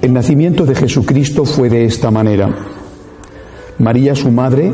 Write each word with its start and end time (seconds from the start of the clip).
El 0.00 0.12
nacimiento 0.12 0.64
de 0.64 0.76
Jesucristo 0.76 1.44
fue 1.44 1.68
de 1.68 1.84
esta 1.84 2.12
manera. 2.12 2.54
María, 3.78 4.14
su 4.14 4.30
madre, 4.30 4.72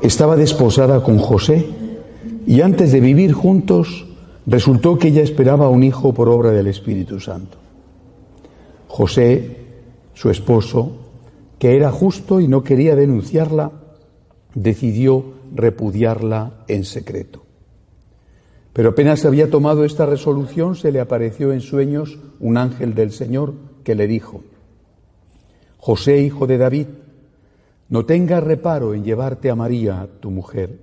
estaba 0.00 0.36
desposada 0.36 1.02
con 1.02 1.18
José 1.18 1.66
y 2.46 2.60
antes 2.60 2.92
de 2.92 3.00
vivir 3.00 3.32
juntos 3.32 4.06
resultó 4.46 4.98
que 4.98 5.08
ella 5.08 5.22
esperaba 5.22 5.68
un 5.68 5.82
hijo 5.82 6.14
por 6.14 6.28
obra 6.28 6.52
del 6.52 6.68
Espíritu 6.68 7.18
Santo. 7.18 7.58
José, 8.86 9.56
su 10.14 10.30
esposo, 10.30 10.92
que 11.58 11.74
era 11.74 11.90
justo 11.90 12.38
y 12.38 12.46
no 12.46 12.62
quería 12.62 12.94
denunciarla, 12.94 13.72
decidió 14.54 15.24
repudiarla 15.52 16.52
en 16.68 16.84
secreto. 16.84 17.42
Pero 18.72 18.90
apenas 18.90 19.24
había 19.24 19.50
tomado 19.50 19.84
esta 19.84 20.06
resolución, 20.06 20.76
se 20.76 20.92
le 20.92 21.00
apareció 21.00 21.52
en 21.52 21.62
sueños 21.62 22.20
un 22.38 22.58
ángel 22.58 22.94
del 22.94 23.10
Señor 23.10 23.54
que 23.82 23.96
le 23.96 24.06
dijo, 24.06 24.42
José, 25.84 26.20
hijo 26.20 26.46
de 26.46 26.58
David, 26.58 26.86
no 27.88 28.06
tengas 28.06 28.40
reparo 28.40 28.94
en 28.94 29.02
llevarte 29.02 29.50
a 29.50 29.56
María, 29.56 30.08
tu 30.20 30.30
mujer, 30.30 30.78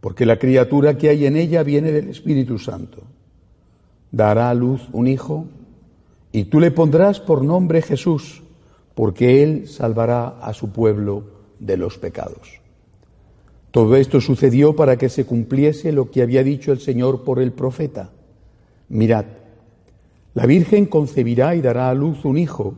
porque 0.00 0.24
la 0.24 0.38
criatura 0.38 0.96
que 0.96 1.10
hay 1.10 1.26
en 1.26 1.36
ella 1.36 1.62
viene 1.62 1.92
del 1.92 2.08
Espíritu 2.08 2.58
Santo. 2.58 3.02
Dará 4.10 4.48
a 4.48 4.54
luz 4.54 4.88
un 4.92 5.08
hijo 5.08 5.44
y 6.32 6.44
tú 6.44 6.58
le 6.58 6.70
pondrás 6.70 7.20
por 7.20 7.44
nombre 7.44 7.82
Jesús, 7.82 8.42
porque 8.94 9.42
él 9.42 9.68
salvará 9.68 10.28
a 10.40 10.54
su 10.54 10.72
pueblo 10.72 11.24
de 11.58 11.76
los 11.76 11.98
pecados. 11.98 12.60
Todo 13.70 13.94
esto 13.94 14.22
sucedió 14.22 14.74
para 14.74 14.96
que 14.96 15.10
se 15.10 15.26
cumpliese 15.26 15.92
lo 15.92 16.10
que 16.10 16.22
había 16.22 16.42
dicho 16.42 16.72
el 16.72 16.80
Señor 16.80 17.24
por 17.24 17.40
el 17.40 17.52
profeta. 17.52 18.08
Mirad, 18.88 19.26
la 20.32 20.46
Virgen 20.46 20.86
concebirá 20.86 21.54
y 21.54 21.60
dará 21.60 21.90
a 21.90 21.94
luz 21.94 22.24
un 22.24 22.38
hijo 22.38 22.74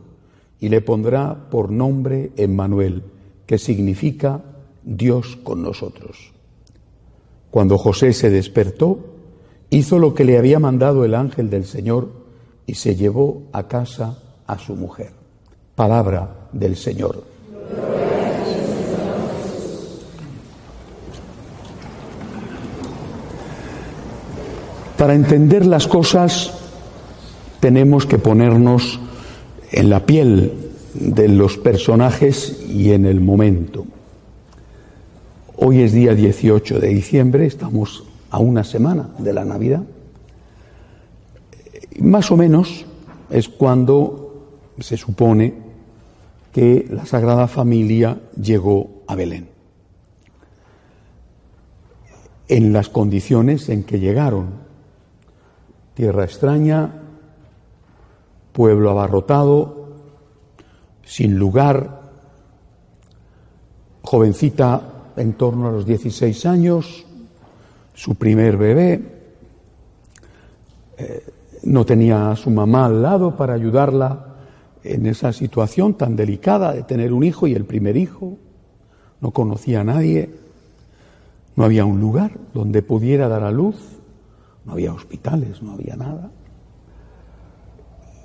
y 0.63 0.69
le 0.69 0.79
pondrá 0.79 1.49
por 1.51 1.71
nombre 1.71 2.31
Emmanuel, 2.37 3.03
que 3.45 3.57
significa 3.57 4.39
Dios 4.81 5.37
con 5.43 5.61
nosotros. 5.61 6.31
Cuando 7.51 7.77
José 7.77 8.13
se 8.13 8.29
despertó, 8.29 8.97
hizo 9.71 9.99
lo 9.99 10.13
que 10.13 10.23
le 10.23 10.37
había 10.37 10.59
mandado 10.59 11.03
el 11.03 11.15
ángel 11.15 11.49
del 11.49 11.65
Señor 11.65 12.11
y 12.65 12.75
se 12.75 12.95
llevó 12.95 13.43
a 13.51 13.67
casa 13.67 14.19
a 14.47 14.57
su 14.57 14.77
mujer. 14.77 15.11
Palabra 15.75 16.47
del 16.53 16.77
Señor. 16.77 17.25
Para 24.97 25.13
entender 25.13 25.65
las 25.65 25.87
cosas 25.87 26.53
tenemos 27.59 28.05
que 28.05 28.17
ponernos 28.17 29.01
en 29.73 29.89
la 29.89 30.05
piel 30.05 30.53
de 30.93 31.27
los 31.27 31.57
personajes 31.57 32.63
y 32.69 32.91
en 32.91 33.05
el 33.05 33.19
momento. 33.19 33.85
Hoy 35.57 35.81
es 35.81 35.93
día 35.93 36.13
18 36.13 36.79
de 36.79 36.87
diciembre, 36.89 37.47
estamos 37.47 38.03
a 38.29 38.37
una 38.37 38.63
semana 38.63 39.09
de 39.17 39.33
la 39.33 39.43
Navidad. 39.45 39.83
Más 41.99 42.31
o 42.31 42.37
menos 42.37 42.85
es 43.31 43.49
cuando 43.49 44.45
se 44.79 44.95
supone 44.95 45.55
que 46.51 46.87
la 46.91 47.05
Sagrada 47.07 47.47
Familia 47.47 48.19
llegó 48.39 49.03
a 49.07 49.15
Belén. 49.15 49.47
En 52.47 52.73
las 52.73 52.89
condiciones 52.89 53.69
en 53.69 53.83
que 53.83 53.99
llegaron. 53.99 54.61
Tierra 55.95 56.25
extraña, 56.25 57.02
pueblo 58.53 58.91
abarrotado, 58.91 59.87
sin 61.03 61.37
lugar, 61.37 62.01
jovencita 64.03 64.81
en 65.17 65.33
torno 65.33 65.67
a 65.67 65.71
los 65.71 65.85
16 65.85 66.45
años, 66.45 67.05
su 67.93 68.15
primer 68.15 68.57
bebé, 68.57 69.01
eh, 70.97 71.23
no 71.63 71.85
tenía 71.85 72.31
a 72.31 72.35
su 72.35 72.49
mamá 72.49 72.85
al 72.85 73.01
lado 73.01 73.35
para 73.35 73.53
ayudarla 73.53 74.35
en 74.83 75.05
esa 75.05 75.33
situación 75.33 75.95
tan 75.95 76.15
delicada 76.15 76.73
de 76.73 76.83
tener 76.83 77.13
un 77.13 77.23
hijo 77.23 77.47
y 77.47 77.53
el 77.53 77.65
primer 77.65 77.97
hijo, 77.97 78.37
no 79.21 79.31
conocía 79.31 79.81
a 79.81 79.83
nadie, 79.83 80.29
no 81.55 81.63
había 81.63 81.85
un 81.85 81.99
lugar 81.99 82.31
donde 82.53 82.81
pudiera 82.81 83.27
dar 83.27 83.43
a 83.43 83.51
luz, 83.51 83.75
no 84.65 84.73
había 84.73 84.93
hospitales, 84.93 85.61
no 85.61 85.73
había 85.73 85.95
nada 85.95 86.31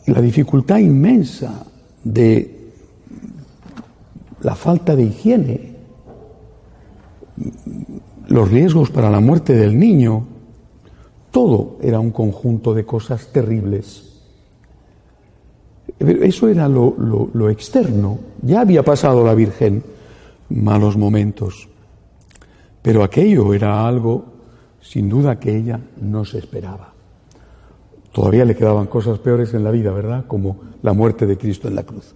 la 0.08 0.20
dificultad 0.20 0.78
inmensa 0.78 1.64
de 2.02 2.72
la 4.40 4.54
falta 4.54 4.96
de 4.96 5.02
higiene, 5.04 5.76
los 8.28 8.50
riesgos 8.50 8.90
para 8.90 9.10
la 9.10 9.20
muerte 9.20 9.54
del 9.54 9.78
niño, 9.78 10.26
todo 11.30 11.78
era 11.82 12.00
un 12.00 12.10
conjunto 12.10 12.74
de 12.74 12.84
cosas 12.84 13.28
terribles. 13.32 14.04
Eso 15.98 16.48
era 16.48 16.68
lo, 16.68 17.50
externo. 17.50 18.18
Ya 18.42 18.60
había 18.60 18.82
pasado 18.82 19.24
la 19.24 19.34
Virgen 19.34 19.82
malos 20.48 20.96
momentos. 20.96 21.68
Pero 22.80 23.02
aquello 23.02 23.52
era 23.52 23.86
algo, 23.86 24.24
sin 24.80 25.08
duda, 25.08 25.38
que 25.38 25.56
ella 25.56 25.80
no 26.00 26.24
se 26.24 26.38
esperaba. 26.38 26.97
Todavía 28.12 28.44
le 28.44 28.56
quedaban 28.56 28.86
cosas 28.86 29.18
peores 29.18 29.54
en 29.54 29.64
la 29.64 29.70
vida, 29.70 29.92
¿verdad? 29.92 30.26
Como 30.26 30.60
la 30.82 30.92
muerte 30.92 31.26
de 31.26 31.36
Cristo 31.36 31.68
en 31.68 31.74
la 31.74 31.84
cruz. 31.84 32.14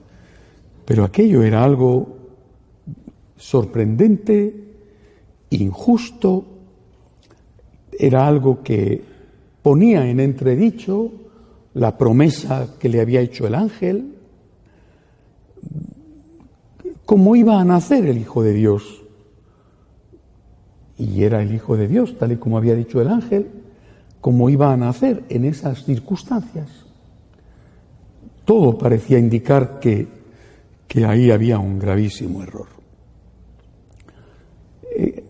Pero 0.84 1.04
aquello 1.04 1.42
era 1.42 1.62
algo 1.62 2.16
sorprendente, 3.36 4.54
injusto, 5.50 6.44
era 7.98 8.26
algo 8.26 8.62
que 8.62 9.03
ponía 9.62 10.08
en 10.08 10.20
entredicho 10.20 11.12
la 11.75 11.97
promesa 11.97 12.74
que 12.78 12.88
le 12.88 13.00
había 13.00 13.20
hecho 13.20 13.47
el 13.47 13.54
ángel, 13.54 14.14
cómo 17.04 17.36
iba 17.36 17.60
a 17.60 17.64
nacer 17.64 18.06
el 18.06 18.19
Hijo 18.19 18.42
de 18.42 18.53
Dios. 18.53 19.03
Y 20.98 21.22
era 21.24 21.42
el 21.42 21.54
Hijo 21.54 21.76
de 21.76 21.88
Dios, 21.88 22.16
tal 22.19 22.32
y 22.32 22.36
como 22.36 22.59
había 22.59 22.74
dicho 22.74 23.00
el 23.00 23.09
ángel, 23.09 23.61
cómo 24.22 24.49
iba 24.49 24.72
a 24.72 24.77
nacer 24.77 25.25
en 25.28 25.44
esas 25.44 25.84
circunstancias. 25.84 26.69
Todo 28.44 28.78
parecía 28.78 29.19
indicar 29.19 29.81
que, 29.81 30.06
que 30.87 31.05
ahí 31.05 31.33
había 31.33 31.59
un 31.59 31.81
gravísimo 31.81 32.41
error. 32.41 32.69
Eh, 34.97 35.25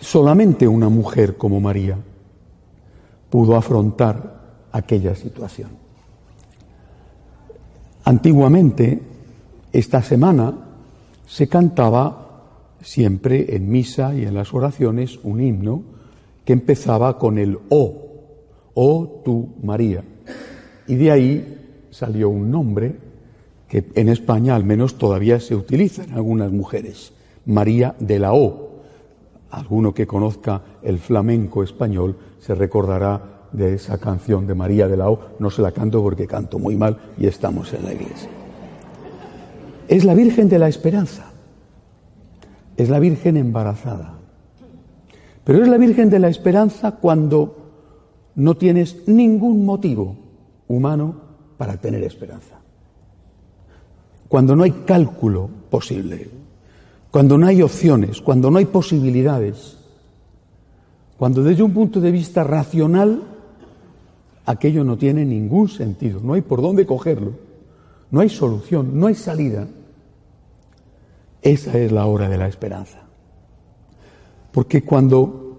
solamente 0.00 0.68
una 0.68 0.88
mujer 0.88 1.36
como 1.36 1.60
María 1.60 1.98
pudo 3.28 3.56
afrontar 3.56 4.68
aquella 4.70 5.16
situación. 5.16 5.70
Antiguamente, 8.04 9.02
esta 9.72 10.02
semana, 10.02 10.54
se 11.26 11.48
cantaba 11.48 12.44
siempre 12.80 13.56
en 13.56 13.68
misa 13.68 14.14
y 14.14 14.22
en 14.22 14.34
las 14.34 14.54
oraciones 14.54 15.18
un 15.24 15.40
himno 15.40 15.82
que 16.44 16.52
empezaba 16.52 17.18
con 17.18 17.36
el 17.36 17.58
O 17.70 18.09
oh 18.82 19.20
tú 19.22 19.50
María. 19.62 20.02
Y 20.86 20.94
de 20.94 21.10
ahí 21.10 21.58
salió 21.90 22.30
un 22.30 22.50
nombre 22.50 22.96
que 23.68 23.84
en 23.94 24.08
España 24.08 24.56
al 24.56 24.64
menos 24.64 24.96
todavía 24.96 25.38
se 25.38 25.54
utiliza 25.54 26.02
en 26.02 26.14
algunas 26.14 26.50
mujeres, 26.50 27.12
María 27.44 27.94
de 27.98 28.18
la 28.18 28.32
O. 28.32 28.70
Alguno 29.50 29.92
que 29.92 30.06
conozca 30.06 30.62
el 30.82 30.98
flamenco 30.98 31.62
español 31.62 32.16
se 32.38 32.54
recordará 32.54 33.48
de 33.52 33.74
esa 33.74 33.98
canción 33.98 34.46
de 34.46 34.54
María 34.54 34.88
de 34.88 34.96
la 34.96 35.10
O. 35.10 35.20
No 35.38 35.50
se 35.50 35.60
la 35.60 35.72
canto 35.72 36.02
porque 36.02 36.26
canto 36.26 36.58
muy 36.58 36.74
mal 36.74 36.96
y 37.18 37.26
estamos 37.26 37.74
en 37.74 37.84
la 37.84 37.92
iglesia. 37.92 38.30
Es 39.88 40.06
la 40.06 40.14
Virgen 40.14 40.48
de 40.48 40.58
la 40.58 40.68
Esperanza. 40.68 41.26
Es 42.78 42.88
la 42.88 42.98
Virgen 42.98 43.36
embarazada. 43.36 44.14
Pero 45.44 45.62
es 45.62 45.68
la 45.68 45.76
Virgen 45.76 46.08
de 46.08 46.18
la 46.18 46.28
Esperanza 46.28 46.92
cuando 46.92 47.59
no 48.40 48.56
tienes 48.56 49.06
ningún 49.06 49.66
motivo 49.66 50.16
humano 50.66 51.14
para 51.58 51.76
tener 51.76 52.02
esperanza. 52.02 52.58
Cuando 54.28 54.56
no 54.56 54.62
hay 54.62 54.70
cálculo 54.70 55.50
posible, 55.68 56.30
cuando 57.10 57.36
no 57.36 57.46
hay 57.46 57.60
opciones, 57.60 58.22
cuando 58.22 58.50
no 58.50 58.56
hay 58.56 58.64
posibilidades, 58.64 59.76
cuando 61.18 61.42
desde 61.42 61.62
un 61.62 61.74
punto 61.74 62.00
de 62.00 62.10
vista 62.10 62.42
racional 62.42 63.22
aquello 64.46 64.84
no 64.84 64.96
tiene 64.96 65.26
ningún 65.26 65.68
sentido, 65.68 66.20
no 66.22 66.32
hay 66.32 66.40
por 66.40 66.62
dónde 66.62 66.86
cogerlo, 66.86 67.32
no 68.10 68.20
hay 68.20 68.30
solución, 68.30 68.98
no 68.98 69.08
hay 69.08 69.16
salida. 69.16 69.68
Esa 71.42 71.76
es 71.76 71.92
la 71.92 72.06
hora 72.06 72.26
de 72.26 72.38
la 72.38 72.48
esperanza. 72.48 73.00
Porque 74.50 74.82
cuando, 74.82 75.58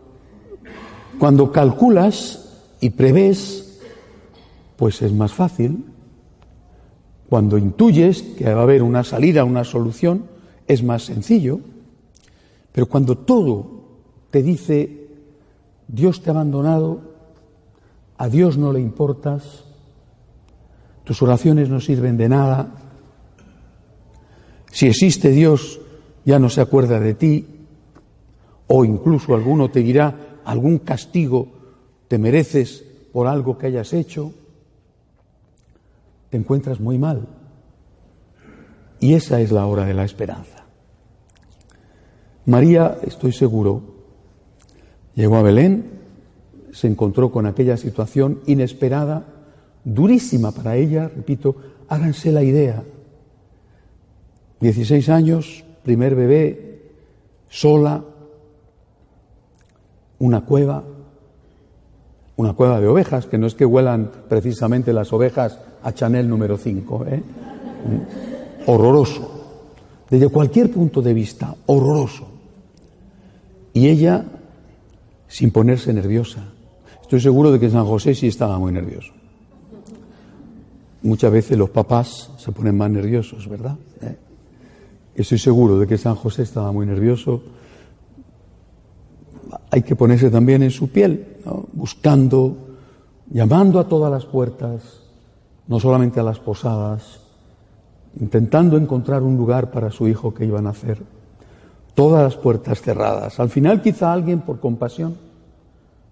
cuando 1.19 1.51
calculas 1.51 2.47
y 2.81 2.89
prevés, 2.89 3.79
pues 4.75 5.01
es 5.01 5.13
más 5.13 5.31
fácil. 5.31 5.85
Cuando 7.29 7.57
intuyes 7.57 8.23
que 8.23 8.53
va 8.53 8.59
a 8.59 8.63
haber 8.63 8.83
una 8.83 9.03
salida, 9.03 9.45
una 9.45 9.63
solución, 9.63 10.25
es 10.67 10.83
más 10.83 11.03
sencillo. 11.03 11.61
Pero 12.73 12.87
cuando 12.87 13.19
todo 13.19 13.83
te 14.31 14.41
dice, 14.41 15.07
Dios 15.87 16.21
te 16.21 16.31
ha 16.31 16.33
abandonado, 16.33 17.01
a 18.17 18.27
Dios 18.27 18.57
no 18.57 18.73
le 18.73 18.81
importas, 18.81 19.63
tus 21.03 21.21
oraciones 21.21 21.69
no 21.69 21.79
sirven 21.79 22.17
de 22.17 22.29
nada, 22.29 22.71
si 24.71 24.87
existe 24.87 25.29
Dios 25.29 25.79
ya 26.25 26.39
no 26.39 26.49
se 26.49 26.61
acuerda 26.61 26.99
de 26.99 27.13
ti, 27.13 27.45
o 28.67 28.85
incluso 28.85 29.35
alguno 29.35 29.69
te 29.69 29.81
dirá 29.81 30.39
algún 30.45 30.79
castigo 30.79 31.60
te 32.11 32.17
mereces 32.17 32.83
por 33.13 33.25
algo 33.25 33.57
que 33.57 33.67
hayas 33.67 33.93
hecho, 33.93 34.33
te 36.29 36.35
encuentras 36.35 36.81
muy 36.81 36.97
mal. 36.97 37.25
Y 38.99 39.13
esa 39.13 39.39
es 39.39 39.49
la 39.49 39.65
hora 39.65 39.85
de 39.85 39.93
la 39.93 40.03
esperanza. 40.03 40.65
María, 42.45 42.97
estoy 43.03 43.31
seguro, 43.31 43.81
llegó 45.15 45.37
a 45.37 45.41
Belén, 45.41 45.85
se 46.73 46.87
encontró 46.87 47.31
con 47.31 47.45
aquella 47.45 47.77
situación 47.77 48.41
inesperada, 48.45 49.25
durísima 49.85 50.51
para 50.51 50.75
ella, 50.75 51.07
repito, 51.07 51.55
háganse 51.87 52.33
la 52.33 52.43
idea. 52.43 52.83
16 54.59 55.07
años, 55.07 55.63
primer 55.81 56.15
bebé, 56.15 56.91
sola, 57.47 58.03
una 60.19 60.41
cueva, 60.43 60.83
una 62.41 62.53
cueva 62.53 62.81
de 62.81 62.87
ovejas, 62.87 63.27
que 63.27 63.37
no 63.37 63.45
es 63.45 63.53
que 63.53 63.65
huelan 63.65 64.09
precisamente 64.27 64.93
las 64.93 65.13
ovejas 65.13 65.59
a 65.83 65.93
Chanel 65.93 66.27
número 66.27 66.57
5, 66.57 67.05
¿eh? 67.07 67.23
horroroso, 68.65 69.29
desde 70.09 70.27
cualquier 70.29 70.71
punto 70.71 71.01
de 71.01 71.13
vista, 71.13 71.55
horroroso. 71.67 72.27
Y 73.73 73.87
ella, 73.87 74.25
sin 75.27 75.51
ponerse 75.51 75.93
nerviosa, 75.93 76.43
estoy 77.01 77.21
seguro 77.21 77.51
de 77.51 77.59
que 77.59 77.69
San 77.69 77.85
José 77.85 78.15
sí 78.15 78.27
estaba 78.27 78.57
muy 78.57 78.71
nervioso. 78.71 79.13
Muchas 81.03 81.31
veces 81.31 81.57
los 81.57 81.69
papás 81.69 82.31
se 82.37 82.51
ponen 82.51 82.75
más 82.75 82.89
nerviosos, 82.89 83.47
¿verdad? 83.47 83.77
¿Eh? 84.01 84.15
Estoy 85.15 85.37
seguro 85.37 85.77
de 85.79 85.85
que 85.85 85.97
San 85.97 86.15
José 86.15 86.41
estaba 86.41 86.71
muy 86.71 86.87
nervioso. 86.87 87.43
Hay 89.69 89.81
que 89.81 89.95
ponerse 89.95 90.29
también 90.29 90.63
en 90.63 90.71
su 90.71 90.89
piel, 90.89 91.37
buscando, 91.73 92.55
llamando 93.29 93.79
a 93.79 93.87
todas 93.87 94.11
las 94.11 94.25
puertas, 94.25 95.01
no 95.67 95.79
solamente 95.79 96.19
a 96.19 96.23
las 96.23 96.39
posadas, 96.39 97.19
intentando 98.19 98.77
encontrar 98.77 99.23
un 99.23 99.37
lugar 99.37 99.71
para 99.71 99.91
su 99.91 100.07
hijo 100.07 100.33
que 100.33 100.45
iba 100.45 100.59
a 100.59 100.61
nacer. 100.61 101.01
Todas 101.93 102.23
las 102.23 102.37
puertas 102.37 102.81
cerradas. 102.81 103.39
Al 103.39 103.49
final 103.49 103.81
quizá 103.81 104.13
alguien 104.13 104.41
por 104.41 104.59
compasión 104.59 105.15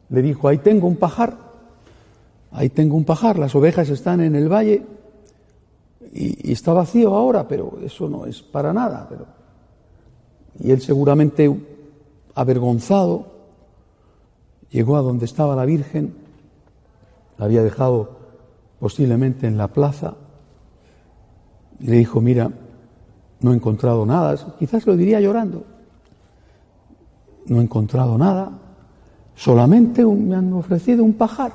le 0.10 0.22
dijo, 0.22 0.48
ahí 0.48 0.58
tengo 0.58 0.88
un 0.88 0.96
pajar, 0.96 1.38
ahí 2.52 2.70
tengo 2.70 2.96
un 2.96 3.06
pajar, 3.06 3.38
las 3.38 3.56
ovejas 3.56 3.90
están 3.90 4.22
en 4.22 4.36
el 4.36 4.50
valle 4.50 4.84
y, 6.12 6.52
está 6.52 6.74
vacío 6.74 7.16
ahora, 7.16 7.48
pero 7.48 7.78
eso 7.84 8.10
no 8.10 8.26
es 8.26 8.42
para 8.42 8.74
nada. 8.74 9.08
Y 10.60 10.72
él 10.72 10.82
seguramente 10.82 11.50
avergonzado 12.40 13.26
llegó 14.70 14.96
a 14.96 15.02
donde 15.02 15.26
estaba 15.26 15.56
la 15.56 15.66
Virgen, 15.66 16.16
la 17.38 17.46
había 17.46 17.64
dejado 17.64 18.18
posiblemente 18.80 19.46
en 19.46 19.58
la 19.58 19.68
plaza, 19.68 20.14
y 21.80 21.88
le 21.88 21.98
dijo, 21.98 22.22
mira, 22.22 22.50
no 23.42 23.52
he 23.52 23.56
encontrado 23.56 24.06
nada, 24.06 24.36
quizás 24.58 24.86
lo 24.86 24.96
diría 24.96 25.20
llorando, 25.20 25.66
no 27.48 27.60
he 27.60 27.64
encontrado 27.64 28.18
nada, 28.18 28.52
solamente 29.36 30.06
me 30.06 30.36
han 30.36 30.54
ofrecido 30.54 31.04
un 31.04 31.14
pajar. 31.14 31.52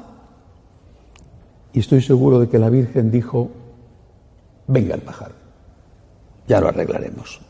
Y 1.72 1.80
estoy 1.80 2.02
seguro 2.02 2.40
de 2.40 2.48
que 2.48 2.58
la 2.58 2.68
Virgen 2.68 3.10
dijo, 3.10 3.50
venga 4.66 4.94
el 4.94 5.02
pajar, 5.02 5.32
ya 6.46 6.60
lo 6.60 6.68
arreglaremos. 6.68 7.40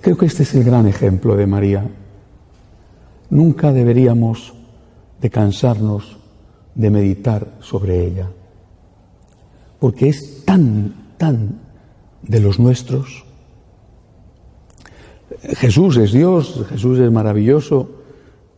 Creo 0.00 0.16
que 0.16 0.26
este 0.26 0.42
es 0.42 0.54
el 0.54 0.64
gran 0.64 0.86
ejemplo 0.86 1.36
de 1.36 1.46
María. 1.46 1.88
Nunca 3.30 3.72
deberíamos 3.72 4.54
de 5.20 5.30
cansarnos 5.30 6.18
de 6.74 6.90
meditar 6.90 7.46
sobre 7.60 8.06
ella, 8.06 8.30
porque 9.80 10.08
es 10.08 10.44
tan, 10.44 11.14
tan 11.16 11.60
de 12.22 12.40
los 12.40 12.58
nuestros. 12.58 13.24
Jesús 15.40 15.96
es 15.96 16.12
Dios, 16.12 16.66
Jesús 16.68 16.98
es 16.98 17.10
maravilloso, 17.10 17.88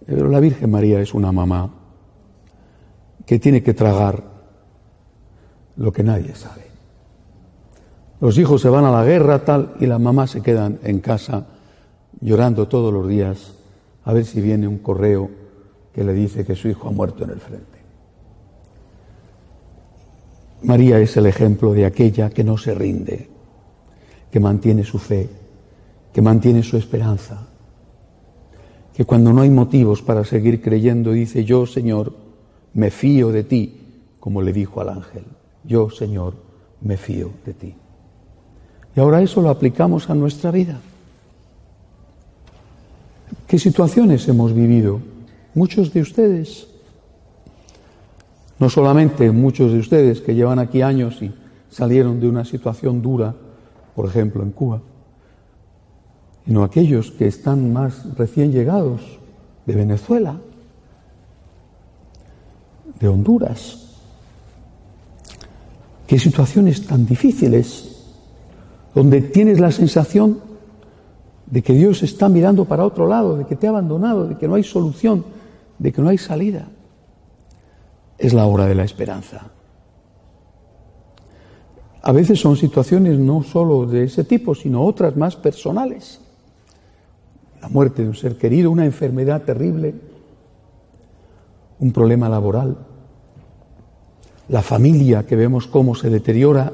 pero 0.06 0.29
la 0.29 0.41
Virgen 0.41 0.71
María 0.71 1.00
es 1.00 1.15
una 1.15 1.32
mamá 1.32 1.71
que 3.27 3.38
tiene 3.38 3.62
que 3.62 3.75
tragar 3.75 4.23
lo 5.77 5.93
que 5.93 6.03
nadie 6.03 6.35
sabe. 6.35 6.69
Los 8.20 8.37
hijos 8.37 8.61
se 8.61 8.69
van 8.69 8.84
a 8.84 8.90
la 8.90 9.05
guerra 9.05 9.44
tal 9.44 9.75
y 9.81 9.87
las 9.87 9.99
mamás 9.99 10.31
se 10.31 10.43
quedan 10.43 10.78
en 10.82 11.00
casa 11.00 11.46
llorando 12.20 12.69
todos 12.69 12.93
los 12.93 13.08
días 13.08 13.55
a 14.05 14.12
ver 14.12 14.25
si 14.25 14.40
viene 14.40 14.69
un 14.69 14.78
correo 14.78 15.31
que 15.94 16.05
le 16.05 16.12
dice 16.12 16.44
que 16.44 16.55
su 16.55 16.69
hijo 16.69 16.88
ha 16.88 16.93
muerto 16.93 17.25
en 17.25 17.31
el 17.31 17.40
frente. 17.40 17.81
María 20.62 20.99
es 20.99 21.17
el 21.17 21.26
ejemplo 21.26 21.72
de 21.72 21.87
aquella 21.87 22.28
que 22.28 22.44
no 22.44 22.58
se 22.58 22.75
rinde, 22.75 23.28
que 24.31 24.40
mantiene 24.40 24.84
su 24.84 24.99
fe, 24.99 25.28
que 26.12 26.20
mantiene 26.20 26.62
su 26.62 26.76
esperanza, 26.76 27.46
que 28.94 29.06
cuando 29.06 29.32
no 29.32 29.40
hay 29.40 29.50
motivos 29.50 30.02
para 30.02 30.25
seguir 30.25 30.61
creyendo 30.61 31.12
dice, 31.12 31.44
yo 31.44 31.64
Señor, 31.64 32.12
me 32.75 32.90
fío 32.90 33.32
de 33.32 33.44
ti, 33.44 33.81
como 34.20 34.43
le 34.43 34.52
dijo 34.52 34.82
al 34.82 34.90
ángel, 34.90 35.25
yo 35.64 35.88
Señor, 35.88 36.34
me 36.82 36.99
fío 36.99 37.31
de 37.46 37.55
ti. 37.55 37.75
Y 39.00 39.02
ahora 39.02 39.23
eso 39.23 39.41
lo 39.41 39.49
aplicamos 39.49 40.11
a 40.11 40.14
nuestra 40.14 40.50
vida. 40.50 40.79
¿Qué 43.47 43.58
situaciones 43.58 44.29
hemos 44.29 44.52
vivido? 44.52 45.00
Muchos 45.55 45.91
de 45.94 46.02
ustedes 46.02 46.67
no 48.58 48.69
solamente 48.69 49.31
muchos 49.31 49.72
de 49.72 49.79
ustedes 49.79 50.20
que 50.20 50.34
llevan 50.34 50.58
aquí 50.58 50.82
años 50.82 51.22
y 51.22 51.32
salieron 51.70 52.20
de 52.20 52.29
una 52.29 52.44
situación 52.44 53.01
dura, 53.01 53.34
por 53.96 54.06
ejemplo 54.06 54.43
en 54.43 54.51
Cuba, 54.51 54.82
sino 56.44 56.63
aquellos 56.63 57.10
que 57.10 57.27
están 57.27 57.72
más 57.72 58.05
recién 58.19 58.53
llegados 58.53 59.01
de 59.65 59.77
Venezuela, 59.77 60.39
de 63.01 63.08
Honduras. 63.08 63.96
Qué 66.06 66.19
situaciones 66.19 66.86
tan 66.86 67.06
difíciles, 67.06 67.90
donde 68.94 69.20
tienes 69.23 69.61
la 69.61 69.70
sensación 69.70 70.41
de 71.47 71.63
que 71.63 71.75
Dios 71.75 72.03
está 72.03 72.29
mirando 72.29 72.65
para 72.65 72.85
otro 72.85 73.06
lado, 73.06 73.37
de 73.37 73.44
que 73.44 73.56
te 73.56 73.67
ha 73.67 73.70
abandonado, 73.70 74.27
de 74.27 74.37
que 74.37 74.49
no 74.49 74.55
hay 74.55 74.65
solución, 74.65 75.25
de 75.79 75.93
que 75.93 76.03
no 76.03 76.09
hay 76.09 76.19
salida 76.19 76.69
es 78.20 78.35
la 78.35 78.47
hora 78.47 78.67
de 78.67 78.75
la 78.75 78.85
esperanza. 78.85 79.47
A 82.03 82.13
veces 82.13 82.39
son 82.39 82.56
situaciones 82.56 83.19
no 83.19 83.43
solo 83.43 83.87
de 83.87 84.05
ese 84.05 84.25
tipo, 84.25 84.55
sino 84.55 84.85
otras 84.85 85.17
más 85.17 85.37
personales. 85.37 86.20
La 87.63 87.69
muerte 87.69 88.03
de 88.03 88.09
un 88.09 88.15
ser 88.15 88.37
querido, 88.37 88.70
una 88.70 88.85
enfermedad 88.85 89.43
terrible, 89.43 89.94
un 91.79 91.93
problema 91.93 92.29
laboral, 92.29 92.77
la 94.49 94.63
familia 94.63 95.27
que 95.27 95.37
vemos 95.37 95.67
cómo 95.67 95.94
se 95.94 96.11
deteriora, 96.11 96.73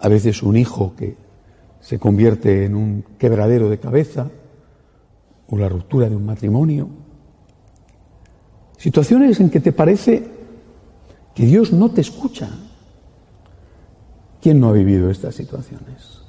a 0.00 0.08
veces 0.08 0.42
un 0.42 0.56
hijo 0.56 0.94
que 0.96 1.16
se 1.80 1.98
convierte 1.98 2.64
en 2.64 2.74
un 2.74 3.04
quebradero 3.18 3.68
de 3.68 3.78
cabeza, 3.78 4.30
o 5.50 5.56
la 5.56 5.68
ruptura 5.68 6.08
de 6.08 6.16
un 6.16 6.24
matrimonio. 6.24 6.88
Situaciones 8.76 9.40
en 9.40 9.50
que 9.50 9.60
te 9.60 9.72
parece 9.72 10.24
que 11.34 11.44
Dios 11.44 11.72
no 11.72 11.90
te 11.90 12.00
escucha. 12.00 12.48
¿Quién 14.40 14.60
no 14.60 14.68
ha 14.68 14.72
vivido 14.72 15.10
estas 15.10 15.34
situaciones? 15.34 16.22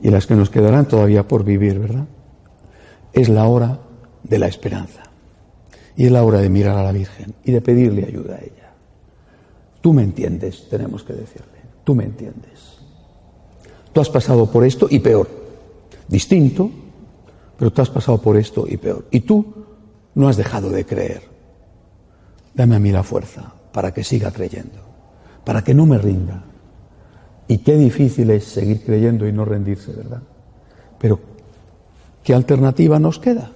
Y 0.00 0.10
las 0.10 0.26
que 0.26 0.36
nos 0.36 0.48
quedarán 0.48 0.86
todavía 0.86 1.26
por 1.26 1.44
vivir, 1.44 1.78
¿verdad? 1.78 2.06
Es 3.12 3.28
la 3.28 3.46
hora 3.46 3.80
de 4.22 4.38
la 4.38 4.46
esperanza. 4.46 5.02
Y 5.96 6.06
es 6.06 6.12
la 6.12 6.24
hora 6.24 6.40
de 6.40 6.48
mirar 6.48 6.78
a 6.78 6.84
la 6.84 6.92
Virgen 6.92 7.34
y 7.44 7.52
de 7.52 7.60
pedirle 7.60 8.04
ayuda 8.06 8.36
a 8.36 8.40
ella. 8.40 8.72
Tú 9.80 9.92
me 9.92 10.02
entiendes, 10.02 10.68
tenemos 10.68 11.02
que 11.02 11.12
decirle. 11.12 11.53
Tú 11.84 11.94
me 11.94 12.04
entiendes. 12.04 12.78
Tú 13.92 14.00
has 14.00 14.08
pasado 14.08 14.50
por 14.50 14.64
esto 14.64 14.88
y 14.90 14.98
peor. 14.98 15.28
Distinto, 16.08 16.70
pero 17.56 17.70
tú 17.70 17.82
has 17.82 17.90
pasado 17.90 18.18
por 18.18 18.36
esto 18.36 18.64
y 18.68 18.76
peor. 18.76 19.06
Y 19.10 19.20
tú 19.20 19.44
no 20.14 20.28
has 20.28 20.36
dejado 20.36 20.70
de 20.70 20.84
creer. 20.84 21.22
Dame 22.54 22.76
a 22.76 22.78
mí 22.78 22.90
la 22.90 23.02
fuerza 23.02 23.54
para 23.72 23.92
que 23.92 24.04
siga 24.04 24.30
creyendo. 24.30 24.82
para 25.44 25.62
que 25.62 25.74
no 25.74 25.84
me 25.84 25.98
rinda. 25.98 26.42
Y 27.48 27.58
qué 27.58 27.76
difícil 27.76 28.30
es 28.30 28.44
seguir 28.44 28.82
creyendo 28.82 29.28
y 29.28 29.32
no 29.32 29.44
rendirse, 29.44 29.92
¿verdad? 29.92 30.22
Pero, 30.98 31.20
¿qué 32.22 32.32
alternativa 32.32 32.98
nos 32.98 33.18
queda? 33.18 33.50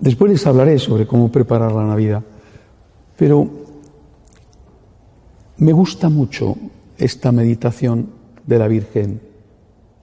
Después 0.00 0.32
les 0.32 0.44
hablaré 0.48 0.80
sobre 0.80 1.06
cómo 1.06 1.30
preparar 1.30 1.70
la 1.70 1.84
Navidad, 1.84 2.24
pero 3.16 3.48
me 5.62 5.72
gusta 5.72 6.08
mucho 6.08 6.56
esta 6.98 7.30
meditación 7.30 8.10
de 8.44 8.58
la 8.58 8.66
Virgen 8.66 9.20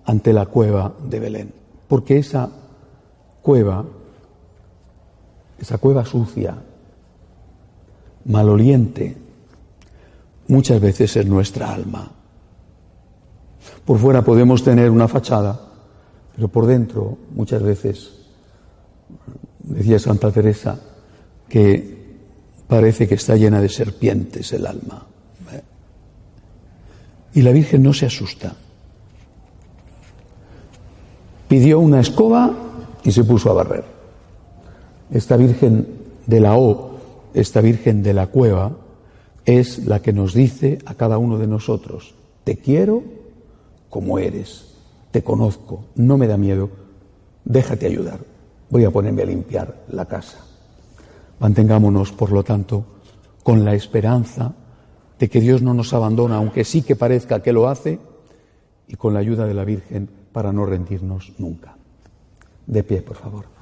ante 0.05 0.31
la 0.31 0.45
cueva 0.45 0.93
de 1.03 1.19
Belén, 1.19 1.53
porque 1.89 2.17
esa 2.17 2.49
cueva, 3.41 3.83
esa 5.59 5.77
cueva 5.77 6.05
sucia, 6.05 6.55
maloliente, 8.23 9.17
muchas 10.47 10.79
veces 10.79 11.17
es 11.17 11.25
nuestra 11.25 11.73
alma. 11.73 12.09
Por 13.83 13.99
fuera 13.99 14.23
podemos 14.23 14.63
tener 14.63 14.89
una 14.89 15.09
fachada, 15.09 15.59
pero 16.37 16.47
por 16.47 16.67
dentro 16.67 17.17
muchas 17.35 17.61
veces 17.61 18.11
decía 19.59 19.99
Santa 19.99 20.31
Teresa, 20.31 20.79
que 21.49 22.15
parece 22.65 23.09
que 23.09 23.15
está 23.15 23.35
llena 23.35 23.59
de 23.59 23.67
serpientes 23.67 24.53
el 24.53 24.65
alma. 24.65 25.05
Y 27.39 27.41
la 27.41 27.53
Virgen 27.53 27.83
no 27.83 27.93
se 27.93 28.05
asusta. 28.05 28.53
Pidió 31.47 31.79
una 31.79 32.01
escoba 32.01 32.51
y 33.01 33.13
se 33.13 33.23
puso 33.23 33.49
a 33.49 33.53
barrer. 33.53 33.85
Esta 35.09 35.37
Virgen 35.37 35.87
de 36.27 36.41
la 36.41 36.57
O, 36.57 36.97
esta 37.33 37.61
Virgen 37.61 38.03
de 38.03 38.13
la 38.13 38.27
cueva, 38.27 38.75
es 39.45 39.85
la 39.85 40.01
que 40.01 40.11
nos 40.11 40.33
dice 40.33 40.79
a 40.85 40.95
cada 40.95 41.17
uno 41.17 41.37
de 41.37 41.47
nosotros, 41.47 42.13
te 42.43 42.57
quiero 42.57 43.03
como 43.89 44.19
eres, 44.19 44.75
te 45.11 45.23
conozco, 45.23 45.85
no 45.95 46.17
me 46.17 46.27
da 46.27 46.35
miedo, 46.35 46.69
déjate 47.45 47.85
ayudar 47.85 48.19
voy 48.69 48.85
a 48.85 48.91
ponerme 48.91 49.23
a 49.23 49.25
limpiar 49.25 49.83
la 49.91 50.05
casa. 50.05 50.37
Mantengámonos, 51.39 52.11
por 52.11 52.31
lo 52.31 52.43
tanto, 52.43 52.83
con 53.43 53.65
la 53.65 53.73
esperanza 53.73 54.53
de 55.19 55.29
que 55.29 55.41
Dios 55.41 55.61
no 55.61 55.73
nos 55.73 55.93
abandona, 55.93 56.37
aunque 56.37 56.63
sí 56.63 56.81
que 56.81 56.95
parezca 56.95 57.43
que 57.43 57.53
lo 57.53 57.67
hace, 57.67 57.99
y 58.87 58.95
con 58.95 59.13
la 59.13 59.19
ayuda 59.19 59.45
de 59.45 59.53
la 59.53 59.65
Virgen 59.65 60.09
para 60.31 60.53
no 60.53 60.65
rendirnos 60.65 61.33
nunca. 61.37 61.75
De 62.65 62.83
pie, 62.83 63.01
por 63.01 63.17
favor. 63.17 63.58